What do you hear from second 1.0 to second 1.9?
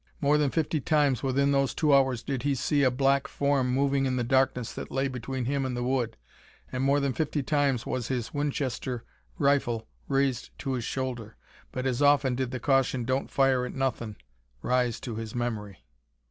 within those